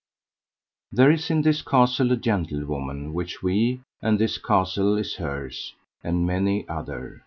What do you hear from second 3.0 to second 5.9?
which we and this castle is hers,